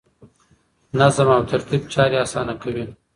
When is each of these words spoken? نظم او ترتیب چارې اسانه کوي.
نظم 0.99 1.27
او 1.35 1.41
ترتیب 1.51 1.81
چارې 1.93 2.17
اسانه 2.25 2.53
کوي. 2.61 2.85